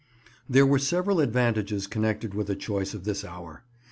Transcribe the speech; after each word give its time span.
There 0.49 0.65
were 0.65 0.79
several 0.79 1.19
advantages 1.19 1.85
connected 1.85 2.33
with 2.33 2.49
a 2.49 2.55
choice 2.55 2.95
of 2.95 3.03
this 3.03 3.23
hour. 3.23 3.61